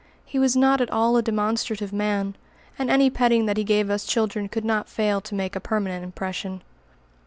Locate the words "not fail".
4.65-5.21